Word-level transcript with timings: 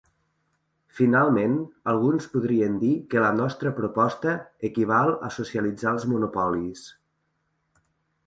Finalment, 0.99 1.51
alguns 1.91 2.25
podrien 2.35 2.79
dir 2.83 2.93
que 3.11 3.21
la 3.25 3.29
nostra 3.41 3.73
proposta 3.81 4.33
equival 4.71 5.13
a 5.27 5.29
socialitzar 5.37 5.91
els 5.99 6.07
monopolis. 6.15 6.87